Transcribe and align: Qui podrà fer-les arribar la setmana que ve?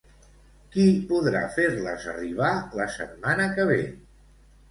Qui 0.75 0.85
podrà 1.09 1.41
fer-les 1.57 2.07
arribar 2.13 2.49
la 2.81 2.87
setmana 2.97 3.45
que 3.59 3.67
ve? 3.73 3.79